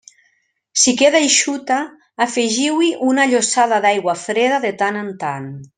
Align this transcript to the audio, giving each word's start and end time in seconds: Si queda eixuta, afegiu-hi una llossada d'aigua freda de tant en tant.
Si 0.83 0.93
queda 1.01 1.21
eixuta, 1.25 1.77
afegiu-hi 2.27 2.91
una 3.11 3.29
llossada 3.35 3.83
d'aigua 3.87 4.21
freda 4.27 4.63
de 4.69 4.77
tant 4.83 4.99
en 5.05 5.19
tant. 5.27 5.51